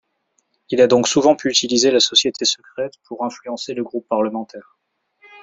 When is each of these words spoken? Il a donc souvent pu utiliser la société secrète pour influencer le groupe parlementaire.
Il 0.71 0.81
a 0.81 0.87
donc 0.87 1.07
souvent 1.07 1.35
pu 1.35 1.47
utiliser 1.47 1.91
la 1.91 1.99
société 1.99 2.43
secrète 2.43 2.93
pour 3.03 3.23
influencer 3.23 3.75
le 3.75 3.83
groupe 3.83 4.07
parlementaire. 4.07 4.79